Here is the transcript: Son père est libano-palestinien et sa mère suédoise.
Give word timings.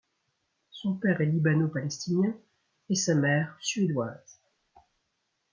Son 0.71 0.95
père 0.95 1.21
est 1.21 1.27
libano-palestinien 1.27 2.33
et 2.89 2.95
sa 2.95 3.13
mère 3.13 3.55
suédoise. 3.61 4.41